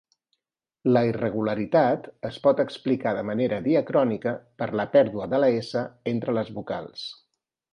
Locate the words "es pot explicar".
2.31-3.13